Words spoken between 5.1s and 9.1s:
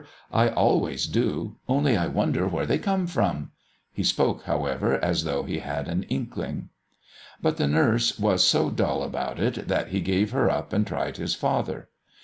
though he had an inkling. But the nurse was so dull